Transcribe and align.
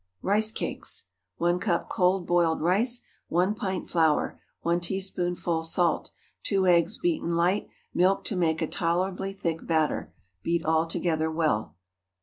RICE 0.23 0.51
CAKES. 0.53 1.03
✠ 1.03 1.03
One 1.37 1.59
cup 1.59 1.87
cold 1.87 2.25
boiled 2.25 2.59
rice. 2.59 3.03
One 3.27 3.53
pint 3.53 3.87
flour. 3.87 4.41
One 4.61 4.79
teaspoonful 4.79 5.61
salt. 5.61 6.09
Two 6.41 6.65
eggs, 6.65 6.97
beaten 6.97 7.29
light. 7.29 7.67
Milk 7.93 8.23
to 8.23 8.35
make 8.35 8.63
a 8.63 8.67
tolerably 8.67 9.31
thick 9.31 9.59
batter. 9.63 10.11
Beat 10.41 10.65
all 10.65 10.87
together 10.87 11.29
well. 11.29 11.75